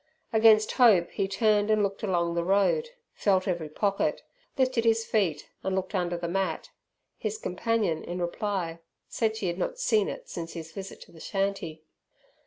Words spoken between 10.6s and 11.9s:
visit to the shanty.